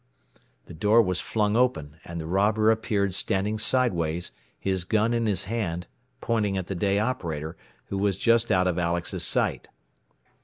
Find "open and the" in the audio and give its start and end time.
1.55-2.25